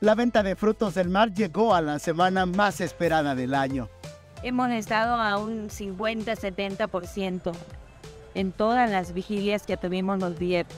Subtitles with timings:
[0.00, 3.88] La venta de frutos del mar llegó a la semana más esperada del año.
[4.44, 7.52] Hemos estado a un 50-70%
[8.34, 10.76] en todas las vigilias que tuvimos los viernes.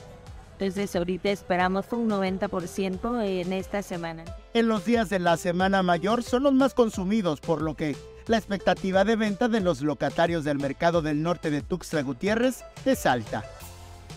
[0.53, 4.23] Entonces ahorita esperamos un 90% en esta semana.
[4.55, 7.95] En los días de la Semana Mayor son los más consumidos, por lo que
[8.25, 13.05] la expectativa de venta de los locatarios del mercado del norte de Tuxtla Gutiérrez es
[13.05, 13.43] alta.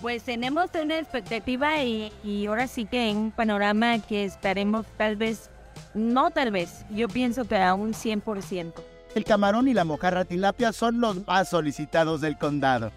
[0.05, 5.16] Pues tenemos una expectativa y, y ahora sí que en un panorama que estaremos tal
[5.16, 5.48] vez,
[5.95, 8.74] no tal vez, yo pienso que a un 100%.
[9.15, 12.93] El camarón y la mojarra tilapia son los más solicitados del condado.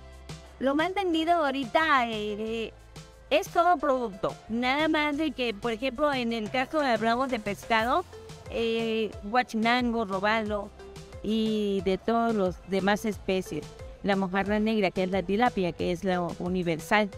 [0.60, 2.74] Lo más vendido ahorita eh,
[3.30, 4.36] es todo producto.
[4.50, 8.04] Nada más de que, por ejemplo, en el caso de hablamos de pescado,
[8.50, 10.70] eh, guachinango, robalo
[11.24, 13.66] y de todos los demás especies.
[14.08, 17.10] La mojarra negra, que es la tilapia, que es la universal,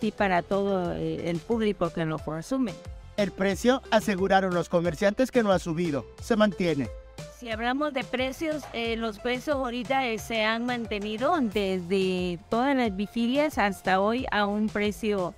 [0.00, 2.72] sí para todo eh, el público que lo consume.
[3.16, 6.88] El precio, aseguraron los comerciantes que no ha subido, se mantiene.
[7.36, 12.94] Si hablamos de precios, eh, los precios ahorita eh, se han mantenido desde todas las
[12.94, 15.34] vigilias hasta hoy a un precio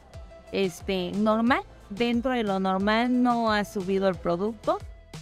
[0.53, 1.62] este, normal.
[1.89, 4.77] Dentro de lo normal no ha subido el producto.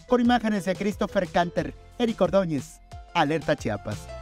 [0.08, 2.80] Con imágenes de Christopher Canter, Eric Ordóñez,
[3.14, 4.15] Alerta Chiapas.